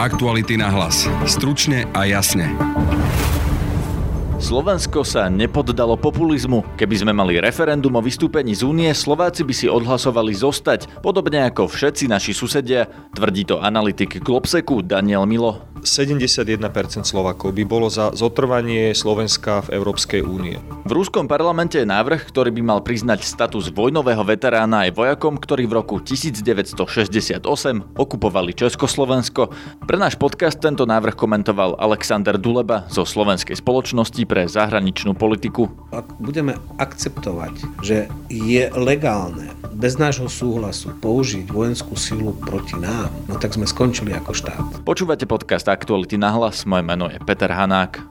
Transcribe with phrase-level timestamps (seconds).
[0.00, 1.04] Aktuality na hlas.
[1.28, 2.48] Stručne a jasne.
[4.40, 6.64] Slovensko sa nepoddalo populizmu.
[6.80, 11.68] Keby sme mali referendum o vystúpení z únie, Slováci by si odhlasovali zostať, podobne ako
[11.68, 15.69] všetci naši susedia, tvrdí to analytik Globseku Daniel Milo.
[15.82, 16.60] 71%
[17.08, 20.60] Slovakov by bolo za zotrvanie Slovenska v Európskej únie.
[20.84, 25.64] V rúskom parlamente je návrh, ktorý by mal priznať status vojnového veterána aj vojakom, ktorí
[25.64, 27.40] v roku 1968
[27.96, 29.48] okupovali Československo.
[29.88, 35.72] Pre náš podcast tento návrh komentoval Alexander Duleba zo Slovenskej spoločnosti pre zahraničnú politiku.
[35.96, 39.48] Ak budeme akceptovať, že je legálne
[39.80, 44.84] bez nášho súhlasu použiť vojenskú silu proti nám, no tak sme skončili ako štát.
[44.84, 48.02] Počúvate podcast Aktuality na hlas, moje meno je Peter Hanák.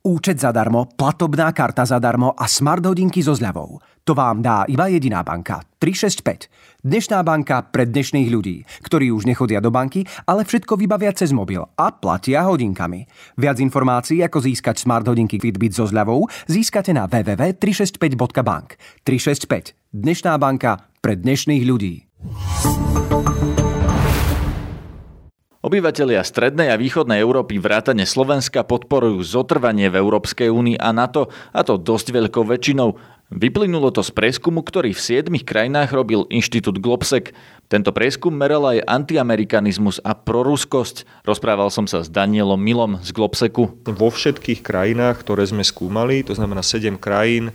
[0.00, 3.78] Účet zadarmo, platobná karta zadarmo a smart hodinky so zľavou.
[4.02, 5.62] To vám dá iba jediná banka.
[5.78, 6.50] 365.
[6.82, 11.62] Dnešná banka pre dnešných ľudí, ktorí už nechodia do banky, ale všetko vybavia cez mobil
[11.62, 13.06] a platia hodinkami.
[13.38, 18.74] Viac informácií, ako získať smart hodinky Fitbit so zľavou, získate na www.365.bank.
[19.06, 19.78] 365.
[19.94, 22.10] Dnešná banka pre dnešných ľudí.
[25.60, 31.60] Obyvatelia strednej a východnej Európy vrátane Slovenska podporujú zotrvanie v Európskej únii a NATO, a
[31.60, 32.96] to dosť veľkou väčšinou.
[33.28, 37.36] Vyplynulo to z prieskumu, ktorý v siedmich krajinách robil Inštitút Globsek.
[37.68, 41.28] Tento prieskum meral aj antiamerikanizmus a proruskosť.
[41.28, 43.84] Rozprával som sa s Danielom Milom z Globseku.
[43.84, 47.52] Vo všetkých krajinách, ktoré sme skúmali, to znamená 7 krajín,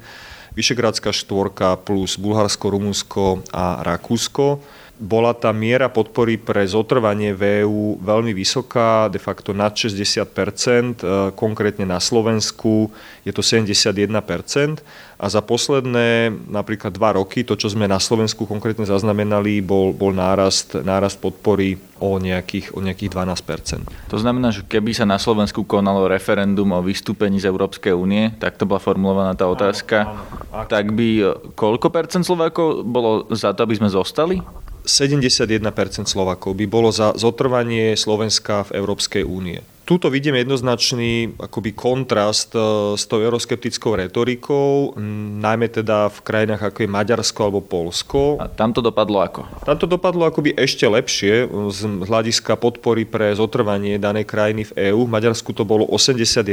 [0.56, 4.64] Vyšegradská štvorka plus Bulharsko, Rumunsko a Rakúsko,
[4.96, 11.04] bola tá miera podpory pre zotrvanie v EU veľmi vysoká, de facto nad 60%
[11.36, 12.88] konkrétne na Slovensku
[13.28, 14.08] je to 71%
[15.16, 20.16] a za posledné napríklad dva roky, to čo sme na Slovensku konkrétne zaznamenali, bol, bol
[20.16, 25.68] nárast, nárast podpory o nejakých, o nejakých 12% To znamená, že keby sa na Slovensku
[25.68, 30.24] konalo referendum o vystúpení z Európskej únie, tak to bola formulovaná tá otázka, áno,
[30.56, 30.68] áno.
[30.72, 31.08] tak by
[31.56, 34.40] koľko percent Slovákov bolo za to, aby sme zostali?
[34.86, 35.66] 71%
[36.06, 39.60] Slovakov by bolo za zotrvanie Slovenska v Európskej únie.
[39.86, 44.98] Tuto vidíme jednoznačný akoby kontrast e, s tou euroskeptickou retorikou,
[45.38, 48.42] najmä teda v krajinách ako je Maďarsko alebo Polsko.
[48.42, 49.46] A tam to dopadlo ako?
[49.62, 55.06] Tam to dopadlo akoby ešte lepšie z hľadiska podpory pre zotrvanie danej krajiny v EÚ.
[55.06, 56.50] V Maďarsku to bolo 81%,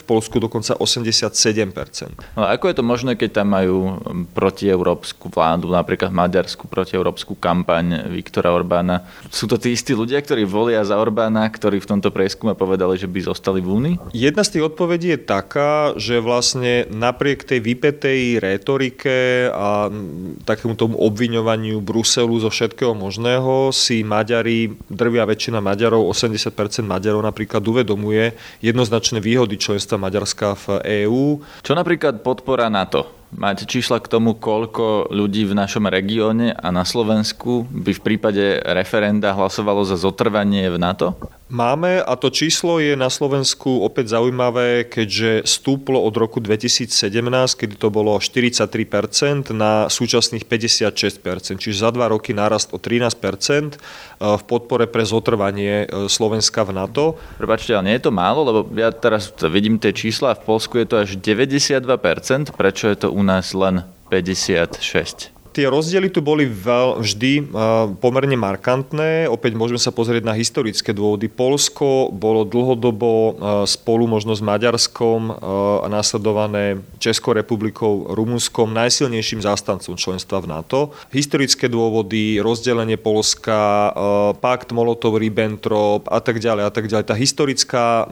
[0.00, 2.40] v Polsku dokonca 87%.
[2.40, 4.00] No ako je to možné, keď tam majú
[4.32, 9.04] protieurópsku vládu, napríklad v Maďarsku protieurópsku kampaň Viktora Orbána?
[9.28, 12.94] Sú to tí istí ľudia, ktorí volia za Orbána, ktorí v tomto prieskume prieskume povedali,
[12.94, 13.94] že by zostali v Únii?
[14.14, 19.90] Jedna z tých odpovedí je taká, že vlastne napriek tej vypetej retorike a
[20.46, 27.66] takému tomu obviňovaniu Bruselu zo všetkého možného si Maďari, drvia väčšina Maďarov, 80% Maďarov napríklad
[27.66, 30.66] uvedomuje jednoznačné výhody členstva Maďarska v
[31.02, 31.42] EÚ.
[31.66, 33.25] Čo napríklad podpora NATO?
[33.34, 38.62] Máte čísla k tomu, koľko ľudí v našom regióne a na Slovensku by v prípade
[38.62, 41.18] referenda hlasovalo za zotrvanie v NATO?
[41.46, 46.90] Máme a to číslo je na Slovensku opäť zaujímavé, keďže stúplo od roku 2017,
[47.54, 53.78] kedy to bolo 43% na súčasných 56%, čiže za dva roky nárast o 13% eh,
[54.18, 57.14] v podpore pre zotrvanie eh, Slovenska v NATO.
[57.38, 60.86] Prepačte, ale nie je to málo, lebo ja teraz vidím tie čísla, v Polsku je
[60.90, 65.35] to až 92%, prečo je to u nás len 56%?
[65.56, 67.48] Tie rozdiely tu boli veľ, vždy
[67.96, 69.24] pomerne markantné.
[69.24, 71.32] Opäť môžeme sa pozrieť na historické dôvody.
[71.32, 75.32] Polsko bolo dlhodobo spolu možno s Maďarskom
[75.80, 80.92] a následované Českou republikou, Rumunskom najsilnejším zástancom členstva v NATO.
[81.08, 83.96] Historické dôvody, rozdelenie Polska,
[84.36, 87.08] pakt Molotov-Ribbentrop a tak ďalej a tak ďalej.
[87.08, 88.04] Tá historická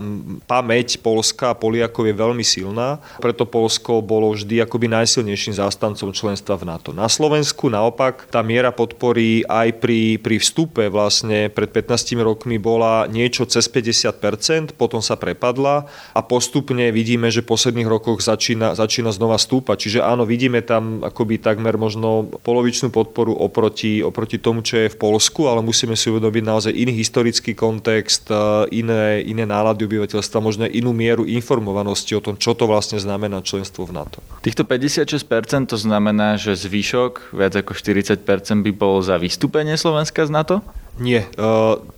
[0.48, 6.56] pamäť Polska a Poliakov je veľmi silná, preto Polsko bolo vždy akoby najsilnejším zástancom členstva
[6.56, 6.96] v NATO.
[6.96, 12.62] Na Slovensku Slovensku naopak tá miera podpory aj pri, pri vstupe vlastne pred 15 rokmi
[12.62, 18.78] bola niečo cez 50%, potom sa prepadla a postupne vidíme, že v posledných rokoch začína,
[18.78, 19.82] začína znova stúpať.
[19.82, 25.00] Čiže áno, vidíme tam akoby takmer možno polovičnú podporu oproti, oproti tomu, čo je v
[25.02, 28.30] Polsku, ale musíme si uvedomiť naozaj iný historický kontext,
[28.70, 33.90] iné, iné nálady obyvateľstva, možno inú mieru informovanosti o tom, čo to vlastne znamená členstvo
[33.90, 34.22] v NATO.
[34.46, 38.20] Týchto 56% to znamená, že zvyšok viac ako 40%
[38.66, 40.56] by bolo za vystúpenie Slovenska z NATO?
[40.94, 41.26] Nie.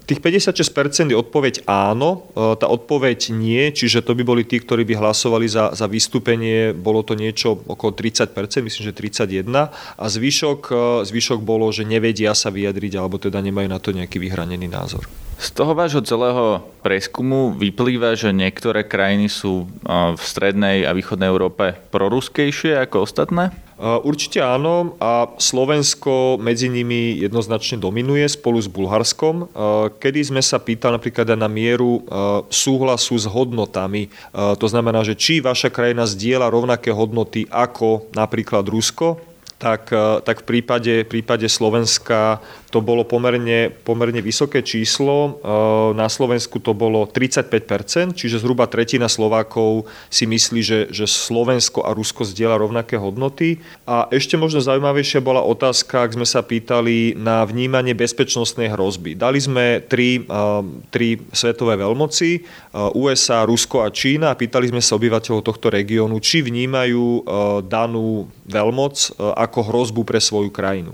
[0.09, 4.97] Tých 56% je odpoveď áno, tá odpoveď nie, čiže to by boli tí, ktorí by
[4.97, 8.33] hlasovali za, za vystúpenie, bolo to niečo okolo 30%,
[8.65, 9.53] myslím, že 31%,
[10.01, 10.61] a zvyšok,
[11.05, 15.05] zvyšok bolo, že nevedia sa vyjadriť, alebo teda nemajú na to nejaký vyhranený názor.
[15.37, 21.77] Z toho vášho celého preskumu vyplýva, že niektoré krajiny sú v strednej a východnej Európe
[21.93, 23.53] proruskejšie ako ostatné?
[23.77, 29.53] Určite áno a Slovensko medzi nimi jednoznačne dominuje spolu s Bulharskom.
[30.01, 32.01] Kedy sme sa pýtali napríklad na mieru
[32.49, 39.21] súhlasu s hodnotami, to znamená, že či vaša krajina zdieľa rovnaké hodnoty ako napríklad Rusko,
[39.61, 39.93] tak,
[40.25, 42.41] tak v prípade, v prípade Slovenska
[42.77, 45.41] to bolo pomerne, pomerne vysoké číslo.
[45.41, 45.57] E,
[45.97, 51.97] na Slovensku to bolo 35%, čiže zhruba tretina Slovákov si myslí, že, že Slovensko a
[51.97, 53.65] Rusko zdieľa rovnaké hodnoty.
[53.89, 59.17] A ešte možno zaujímavejšia bola otázka, ak sme sa pýtali na vnímanie bezpečnostnej hrozby.
[59.17, 60.45] Dali sme tri, e,
[60.93, 62.41] tri svetové veľmoci, e,
[62.93, 67.25] USA, Rusko a Čína a pýtali sme sa obyvateľov tohto regiónu, či vnímajú
[67.71, 70.93] danú veľmoc ako hrozbu pre svoju krajinu.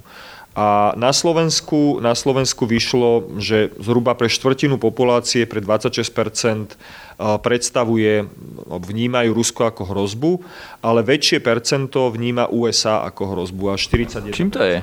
[0.52, 6.76] A na Slovensku, na Slovensku vyšlo, že zhruba pre štvrtinu populácie, pre 26%
[7.40, 8.28] predstavuje,
[8.68, 10.32] vnímajú Rusko ako hrozbu,
[10.84, 14.36] ale väčšie percento vníma USA ako hrozbu, až 41.
[14.36, 14.78] Čím to je?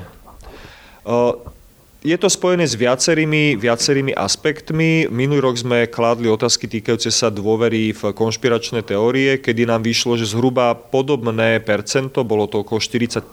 [2.00, 5.12] Je to spojené s viacerými, viacerými aspektmi.
[5.12, 10.32] Minulý rok sme kládli otázky týkajúce sa dôvery v konšpiračné teórie, kedy nám vyšlo, že
[10.32, 13.28] zhruba podobné percento, bolo to okolo 40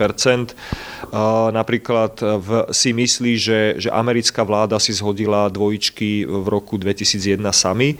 [1.56, 7.96] napríklad v, si myslí, že, že americká vláda si zhodila dvojičky v roku 2001 sami.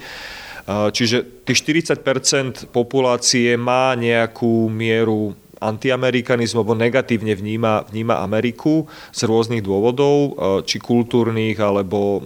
[0.68, 9.62] Čiže tých 40% populácie má nejakú mieru antiamerikanizmu alebo negatívne vníma, vníma Ameriku z rôznych
[9.62, 10.30] dôvodov, e,
[10.64, 12.22] či kultúrnych, alebo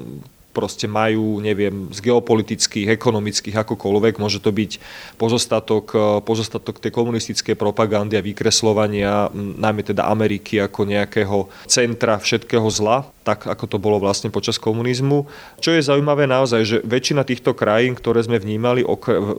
[0.52, 4.20] proste majú, neviem, z geopolitických, ekonomických, akokoľvek.
[4.20, 4.78] Môže to byť
[5.16, 12.69] pozostatok, e, pozostatok tej komunistickej propagandy a vykreslovania, najmä teda Ameriky ako nejakého centra všetkého
[12.69, 15.25] zla, tak ako to bolo vlastne počas komunizmu.
[15.62, 18.82] Čo je zaujímavé naozaj, že väčšina týchto krajín, ktoré sme vnímali,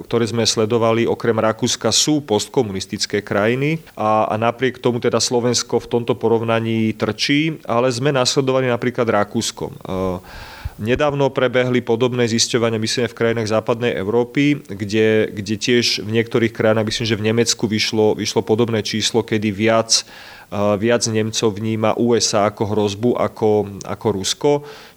[0.07, 5.89] ktoré sme sledovali, okrem Rakúska, sú postkomunistické krajiny a, a napriek tomu teda Slovensko v
[5.92, 9.75] tomto porovnaní trčí, ale sme nasledovali napríklad Rakúskom.
[10.81, 16.90] Nedávno prebehli podobné zisťovania, myslím, v krajinách západnej Európy, kde, kde tiež v niektorých krajinách,
[16.90, 20.06] myslím, že v Nemecku vyšlo, vyšlo podobné číslo, kedy viac
[20.78, 23.50] viac Nemcov vníma USA ako hrozbu ako,
[23.81, 24.52] ako Rusko,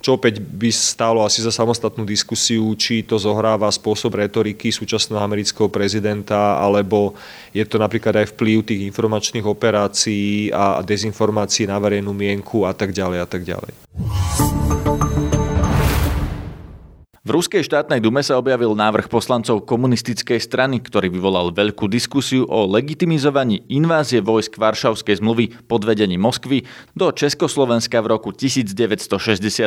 [0.04, 5.72] čo opäť by stálo asi za samostatnú diskusiu, či to zohráva spôsob retoriky súčasného amerického
[5.72, 7.16] prezidenta, alebo
[7.56, 12.92] je to napríklad aj vplyv tých informačných operácií a dezinformácií na verejnú mienku a tak
[12.92, 13.72] ďalej a tak ďalej.
[17.26, 22.70] V Ruskej štátnej dume sa objavil návrh poslancov komunistickej strany, ktorý vyvolal veľkú diskusiu o
[22.70, 26.62] legitimizovaní invázie vojsk Varšavskej zmluvy pod vedením Moskvy
[26.94, 29.66] do Československa v roku 1968.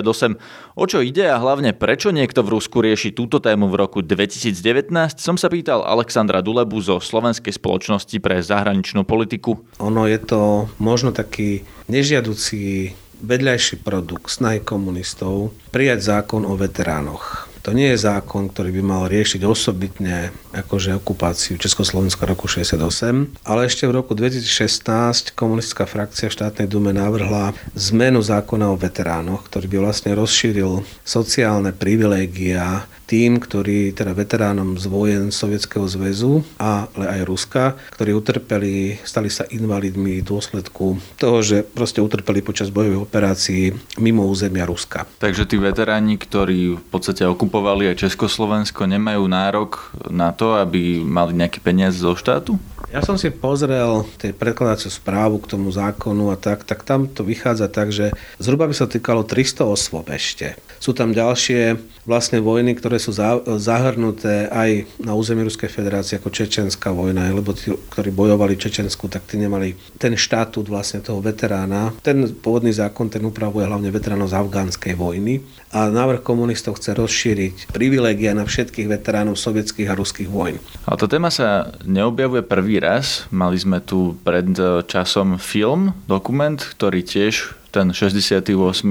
[0.80, 5.20] O čo ide a hlavne prečo niekto v Rusku rieši túto tému v roku 2019,
[5.20, 9.60] som sa pýtal Alexandra Dulebu zo Slovenskej spoločnosti pre zahraničnú politiku.
[9.84, 17.49] Ono je to možno taký nežiaducí vedľajší produkt snahy komunistov prijať zákon o veteránoch.
[17.64, 23.60] To nie je zákon, ktorý by mal riešiť osobitne akože okupáciu Československa roku 68, ale
[23.68, 29.66] ešte v roku 2016 komunistická frakcia v štátnej dume navrhla zmenu zákona o veteránoch, ktorý
[29.70, 37.26] by vlastne rozšíril sociálne privilégia tým, ktorí, teda veteránom z vojen Sovietskeho zväzu, ale aj
[37.26, 43.74] Ruska, ktorí utrpeli, stali sa invalidmi v dôsledku toho, že proste utrpeli počas bojových operácií
[43.98, 45.10] mimo územia Ruska.
[45.18, 51.34] Takže tí veteráni, ktorí v podstate okupovali aj Československo, nemajú nárok na to, aby mali
[51.34, 52.56] nejaké peniaze zo štátu?
[52.90, 57.22] Ja som si pozrel tie predkladaciu správu k tomu zákonu a tak, tak tam to
[57.22, 58.10] vychádza tak, že
[58.42, 60.58] zhruba by sa týkalo 300 osôb ešte.
[60.80, 61.76] Sú tam ďalšie
[62.08, 63.14] vlastne vojny, ktoré sú
[63.60, 69.12] zahrnuté aj na území Ruskej federácie ako Čečenská vojna, lebo tí, ktorí bojovali v Čečensku,
[69.12, 71.94] tak tí nemali ten štatút vlastne toho veterána.
[72.02, 77.70] Ten pôvodný zákon, ten upravuje hlavne veteránov z afgánskej vojny a návrh komunistov chce rozšíriť
[77.70, 80.58] privilégia na všetkých veteránov sovietských a ruských vojn.
[80.90, 83.30] A tá téma sa neobjavuje prvý raz.
[83.30, 84.50] Mali sme tu pred
[84.90, 88.82] časom film, dokument, ktorý tiež ten 68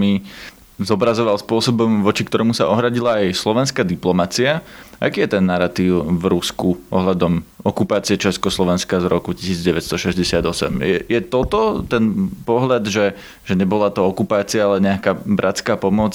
[0.78, 4.62] zobrazoval spôsobom, voči ktorému sa ohradila aj slovenská diplomacia.
[5.02, 10.78] Aký je ten narratív v Rusku ohľadom okupácie Československa z roku 1968?
[10.82, 16.14] Je, je toto ten pohľad, že, že nebola to okupácia, ale nejaká bratská pomoc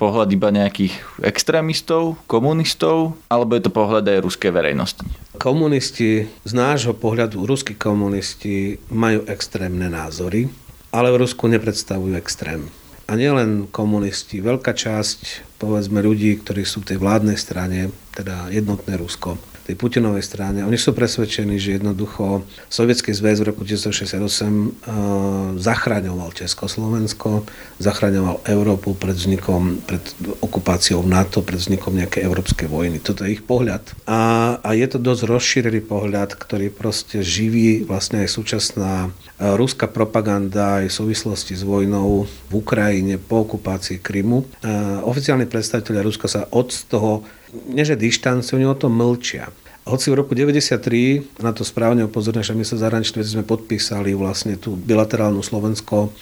[0.00, 5.04] pohľad iba nejakých extrémistov, komunistov, alebo je to pohľad aj ruskej verejnosti?
[5.36, 10.48] Komunisti, z nášho pohľadu, ruskí komunisti majú extrémne názory,
[10.88, 12.79] ale v Rusku nepredstavujú extrém.
[13.10, 18.94] A nielen komunisti, veľká časť, povedzme, ľudí, ktorí sú v tej vládnej strane, teda jednotné
[18.94, 19.34] Rusko,
[19.70, 20.66] tej Putinovej strane.
[20.66, 27.46] Oni sú presvedčení, že jednoducho Sovietský zväz v roku 1968 uh, zachraňoval Československo,
[27.78, 30.02] zachraňoval Európu pred vznikom, pred
[30.42, 32.98] okupáciou NATO, pred vznikom nejakej európskej vojny.
[32.98, 33.86] Toto je ich pohľad.
[34.10, 39.86] A, a je to dosť rozšírený pohľad, ktorý proste živí vlastne aj súčasná uh, ruská
[39.86, 44.42] propaganda aj v súvislosti s vojnou v Ukrajine po okupácii Krymu.
[44.66, 47.22] Uh, oficiálni predstaviteľia Ruska sa od toho
[47.70, 49.50] nie že dištancujú, oni o tom mlčia.
[49.88, 54.14] Hoci v roku 1993, na to správne upozorňujem, že my sa zahraničné veci sme podpísali
[54.14, 56.12] vlastne tú bilaterálnu Slovensko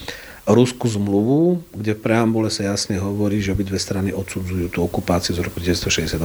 [0.48, 5.44] Rusku zmluvu, kde v preambule sa jasne hovorí, že obidve strany odsudzujú tú okupáciu z
[5.44, 6.16] roku 1968.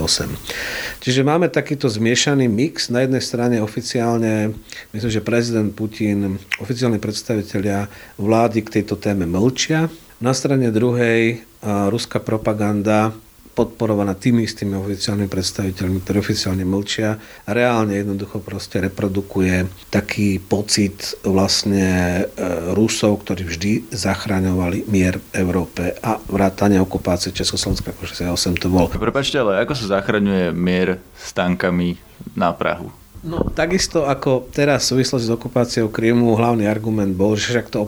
[1.04, 2.88] Čiže máme takýto zmiešaný mix.
[2.88, 4.56] Na jednej strane oficiálne,
[4.96, 9.92] myslím, že prezident Putin, oficiálni predstavitelia vlády k tejto téme mlčia.
[10.24, 11.44] Na strane druhej
[11.92, 13.12] ruská propaganda
[13.54, 21.14] podporovaná tými istými oficiálnymi predstaviteľmi, ktorí oficiálne mlčia a reálne jednoducho proste reprodukuje taký pocit
[21.22, 22.22] vlastne e,
[22.74, 28.90] Rusov, ktorí vždy zachraňovali mier v Európe a vrátanie okupácie Československa ako 68 to bol.
[28.90, 31.96] Prepačte, ale ako sa zachraňuje mier s tankami
[32.34, 32.90] na Prahu?
[33.24, 37.80] No, takisto ako teraz v súvislosti s okupáciou Krymu hlavný argument bol, že však to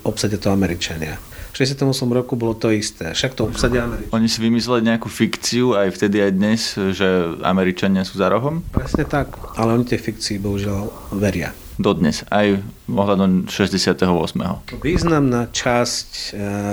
[0.00, 1.20] obsadia to Američania.
[1.58, 3.10] 68 roku bolo to isté.
[3.10, 4.14] Však to obsadia Američania.
[4.14, 6.60] Oni si vymysleli nejakú fikciu aj vtedy aj dnes,
[6.94, 8.62] že Američania sú za rohom?
[8.70, 12.58] Presne tak, ale oni tie fikcii bohužiaľ veria dodnes, aj
[12.90, 14.02] ohľadom 68.
[14.82, 16.20] Významná časť e,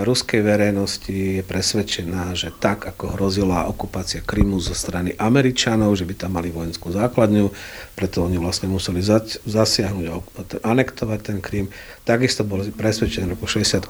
[0.02, 6.14] ruskej verejnosti je presvedčená, že tak, ako hrozila okupácia Krymu zo strany Američanov, že by
[6.18, 7.54] tam mali vojenskú základňu,
[7.94, 9.06] preto oni vlastne museli
[9.46, 10.18] zasiahnuť a
[10.66, 11.70] anektovať ten Krym.
[12.06, 13.90] Takisto boli presvedčení v roku 68.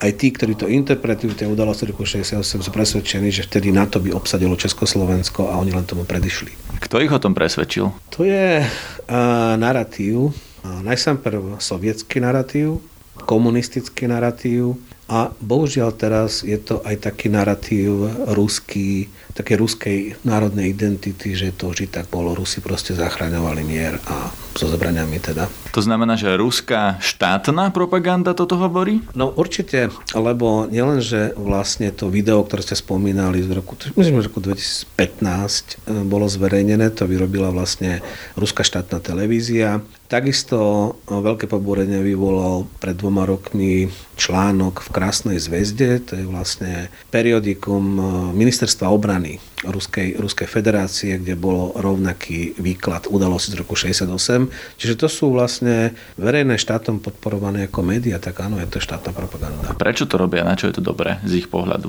[0.00, 4.16] Aj tí, ktorí to interpretujú, tie udalosti roku 68, sú presvedčení, že vtedy NATO by
[4.16, 6.80] obsadilo Československo a oni len tomu predišli.
[6.80, 7.92] Kto ich o tom presvedčil?
[8.16, 12.80] To je uh, narratív, uh, najsám prv sovietský narratív,
[13.28, 19.10] komunistický narratív, a bohužiaľ teraz je to aj taký narratív ruský,
[19.40, 22.36] také ruskej národnej identity, že to vždy tak bolo.
[22.36, 25.48] Rusi proste zachraňovali mier a so zbraniami teda.
[25.72, 29.00] To znamená, že ruská štátna propaganda toto hovorí?
[29.16, 34.44] No určite, lebo nielen, že vlastne to video, ktoré ste spomínali z roku, myslím, roku
[34.44, 38.04] 2015 e, bolo zverejnené, to vyrobila vlastne
[38.36, 40.58] ruská štátna televízia Takisto
[41.06, 43.86] veľké pobúrenie vyvolal pred dvoma rokmi
[44.18, 48.02] článok v Krásnej zväzde, to je vlastne periodikum e,
[48.34, 54.50] Ministerstva obrany Ruskej, Ruskej federácie, kde bol rovnaký výklad udalosti z roku 68.
[54.82, 59.78] Čiže to sú vlastne verejné štátom podporované ako médiá, tak áno, je to štátna propaganda.
[59.78, 60.42] Prečo to robia?
[60.42, 61.86] Na čo je to dobré z ich pohľadu?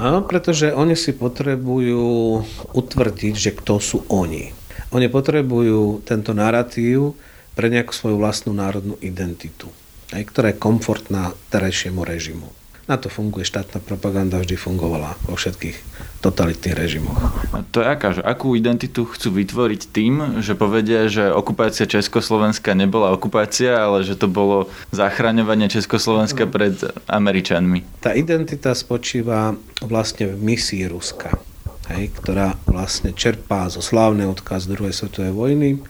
[0.00, 2.40] Áno, pretože oni si potrebujú
[2.72, 4.56] utvrdiť, že kto sú oni.
[4.88, 7.12] Oni potrebujú tento narratív
[7.58, 9.66] pre nejakú svoju vlastnú národnú identitu,
[10.14, 12.46] aj, ktorá je komfortná terajšiemu režimu.
[12.86, 15.76] Na to funguje štátna propaganda, vždy fungovala vo všetkých
[16.24, 17.20] totalitných režimoch.
[17.52, 22.72] A to je aká, že akú identitu chcú vytvoriť tým, že povedia, že okupácia Československa
[22.72, 28.00] nebola okupácia, ale že to bolo zachraňovanie Československa pred Američanmi?
[28.00, 29.52] Tá identita spočíva
[29.84, 31.36] vlastne v misii Ruska,
[31.92, 35.84] hej, ktorá vlastne čerpá zo slávneho odkaz druhej svetovej vojny,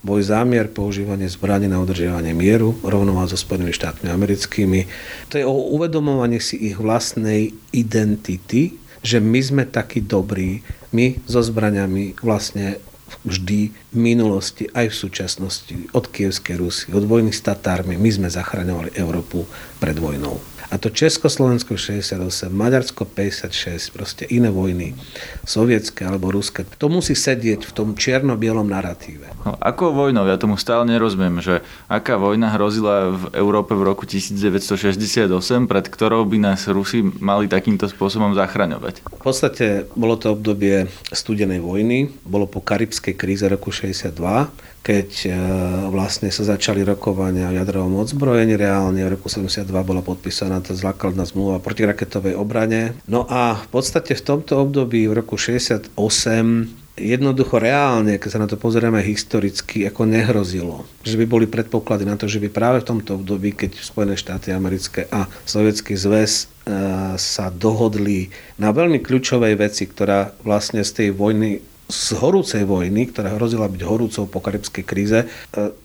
[0.00, 4.88] boj zámier, používanie zbraní na udržiavanie mieru, rovnováha so Spojenými štátmi americkými.
[5.28, 11.40] To je o uvedomovaní si ich vlastnej identity, že my sme takí dobrí, my so
[11.40, 12.80] zbraniami vlastne
[13.26, 18.28] vždy v minulosti, aj v súčasnosti, od Kievskej Rusy, od vojny s Tatármi, my sme
[18.30, 19.44] zachraňovali Európu
[19.82, 20.38] pred vojnou.
[20.70, 24.94] A to Československo 68, Maďarsko 56, proste iné vojny,
[25.42, 29.34] sovietské alebo ruské, to musí sedieť v tom čierno-bielom narratíve.
[29.42, 30.30] No, ako vojnou?
[30.30, 35.26] Ja tomu stále nerozumiem, že aká vojna hrozila v Európe v roku 1968,
[35.66, 39.02] pred ktorou by nás Rusi mali takýmto spôsobom zachraňovať?
[39.10, 45.30] V podstate bolo to obdobie studenej vojny, bolo po karibskej kríze roku 62, keď e,
[45.92, 48.56] vlastne sa začali rokovania o jadrovom odzbrojení.
[48.56, 52.94] Reálne v roku 72 bola podpísaná tá základná zmluva proti raketovej obrane.
[53.08, 55.96] No a v podstate v tomto období v roku 68
[57.00, 62.20] jednoducho reálne, keď sa na to pozrieme historicky, ako nehrozilo, že by boli predpoklady na
[62.20, 66.46] to, že by práve v tomto období, keď Spojené štáty americké a Sovietský zväz e,
[67.16, 68.28] sa dohodli
[68.60, 73.82] na veľmi kľúčovej veci, ktorá vlastne z tej vojny z horúcej vojny, ktorá hrozila byť
[73.84, 75.26] horúcou po karibskej kríze, e,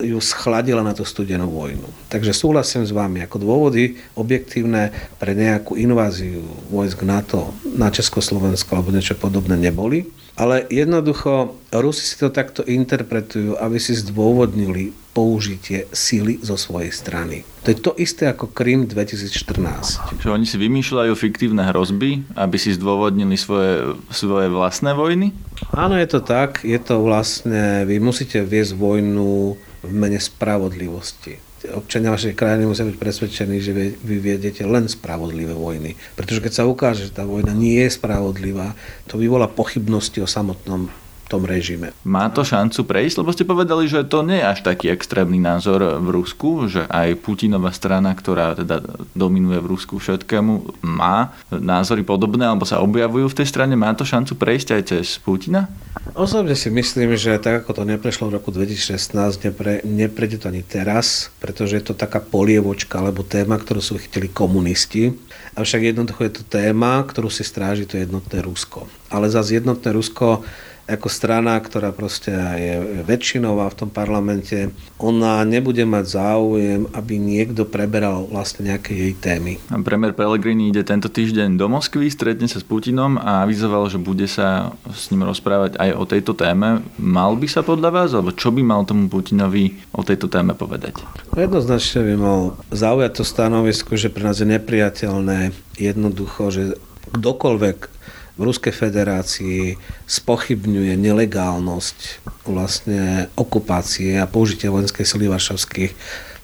[0.05, 1.85] ju schladila na tú studenú vojnu.
[2.07, 8.93] Takže súhlasím s vami, ako dôvody objektívne pre nejakú inváziu vojsk NATO na Československo alebo
[8.93, 10.07] niečo podobné neboli.
[10.35, 17.47] Ale jednoducho Rusi si to takto interpretujú, aby si zdôvodnili použitie síly zo svojej strany.
[17.63, 20.19] To je to isté ako Krym 2014.
[20.19, 25.31] Čiže oni si vymýšľajú fiktívne hrozby, aby si zdôvodnili svoje, svoje vlastné vojny?
[25.71, 26.67] Áno, je to tak.
[26.67, 32.97] Je to vlastne, vy musíte viesť vojnu v mene spravodlivosti občania vašej krajiny musia byť
[33.01, 35.97] presvedčení, že vy viedete len spravodlivé vojny.
[36.13, 38.77] Pretože keď sa ukáže, že tá vojna nie je spravodlivá,
[39.09, 40.93] to vyvolá pochybnosti o samotnom
[41.25, 41.91] tom režime.
[42.05, 43.15] Má to šancu prejsť?
[43.21, 47.17] Lebo ste povedali, že to nie je až taký extrémny názor v Rusku, že aj
[47.25, 48.85] Putinová strana, ktorá teda
[49.17, 53.73] dominuje v Rusku všetkému, má názory podobné alebo sa objavujú v tej strane.
[53.73, 55.65] Má to šancu prejsť aj cez Putina?
[56.13, 60.61] Osobne si myslím, že tak ako to neprešlo v roku 2016, nepre, neprejde to ani
[60.61, 65.17] teraz, pretože je to taká polievočka alebo téma, ktorú sú chytili komunisti.
[65.57, 68.85] Avšak jednoducho je to téma, ktorú si stráži to jednotné Rusko.
[69.09, 70.45] Ale zase jednotné Rusko
[70.85, 74.69] ako strana, ktorá proste je väčšinová v tom parlamente,
[75.01, 79.57] ona nebude mať záujem, aby niekto preberal vlastne nejaké jej témy.
[79.73, 83.97] A premiér Pellegrini ide tento týždeň do Moskvy, stretne sa s Putinom a avizoval, že
[83.97, 86.85] bude sa s ním rozprávať aj o tejto téme.
[87.01, 91.01] Mal by sa podľa vás, alebo čo by mal tomu Putinovi o tejto téme povedať?
[91.33, 92.39] Jednoznačne by mal
[92.69, 95.49] zaujať to stanovisko, že pre nás je nepriateľné
[95.81, 96.63] jednoducho, že
[97.11, 97.94] kdokoľvek
[98.35, 101.99] v Ruskej federácii spochybňuje nelegálnosť
[102.43, 105.91] vlastne okupácie a použitia vojenskej sily varšavských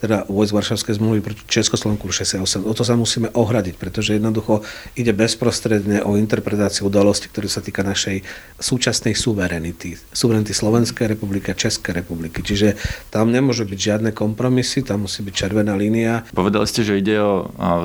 [0.01, 2.65] teda vojsk Varšavskej zmluvy proti Československu 68.
[2.65, 4.65] O to sa musíme ohradiť, pretože jednoducho
[4.97, 8.25] ide bezprostredne o interpretáciu udalosti, ktoré sa týka našej
[8.57, 10.01] súčasnej suverenity.
[10.09, 12.41] Suverenity Slovenskej republiky a Českej republiky.
[12.41, 12.81] Čiže
[13.13, 16.25] tam nemôžu byť žiadne kompromisy, tam musí byť červená línia.
[16.33, 17.33] Povedali ste, že ide o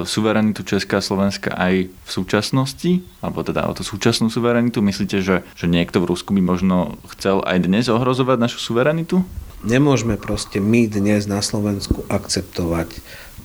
[0.08, 4.80] suverenitu Česká a Slovenska aj v súčasnosti, alebo teda o tú súčasnú suverenitu.
[4.80, 9.20] Myslíte, že, že niekto v Rusku by možno chcel aj dnes ohrozovať našu suverenitu?
[9.64, 12.92] Nemôžeme proste my dnes na Slovensku akceptovať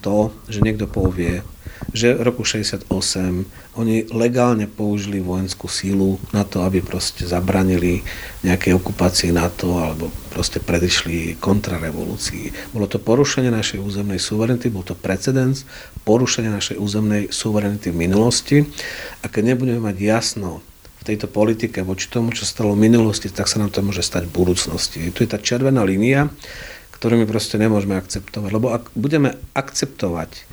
[0.04, 1.40] to, že niekto povie,
[1.90, 2.86] že v roku 68
[3.74, 8.06] oni legálne použili vojenskú sílu na to, aby proste zabranili
[8.46, 12.70] nejakej okupácii NATO alebo proste predišli kontrarevolúcii.
[12.70, 15.66] Bolo to porušenie našej územnej suverenity, bol to precedens
[16.06, 18.58] porušenia našej územnej suverenity v minulosti
[19.22, 20.62] a keď nebudeme mať jasno
[21.02, 24.30] v tejto politike voči tomu, čo stalo v minulosti, tak sa nám to môže stať
[24.30, 25.10] v budúcnosti.
[25.10, 26.30] Tu je tá červená línia,
[26.94, 28.50] ktorú my proste nemôžeme akceptovať.
[28.54, 30.46] Lebo ak budeme akceptovať,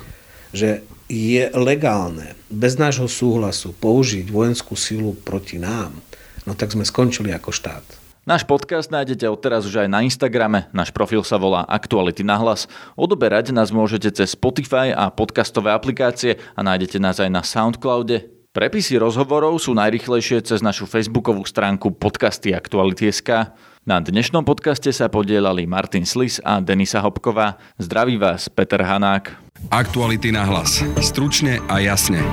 [0.50, 5.94] že je legálne bez nášho súhlasu použiť vojenskú silu proti nám,
[6.42, 7.86] no tak sme skončili ako štát.
[8.26, 10.66] Náš podcast nájdete odteraz už aj na Instagrame.
[10.74, 12.66] Náš profil sa volá Aktuality na hlas.
[12.98, 18.98] Odoberať nás môžete cez Spotify a podcastové aplikácie a nájdete nás aj na Soundcloude, Prepisy
[18.98, 23.54] rozhovorov sú najrychlejšie cez našu facebookovú stránku podcasty Aktuality.sk.
[23.86, 27.62] Na dnešnom podcaste sa podielali Martin Slis a Denisa Hopková.
[27.78, 29.38] Zdraví vás Peter Hanák.
[29.70, 30.82] Aktuality na hlas.
[30.98, 32.26] Stručne a jasne.